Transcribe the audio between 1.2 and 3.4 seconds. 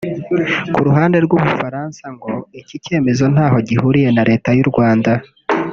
rw’u Bufaransa ngo iki cyemezo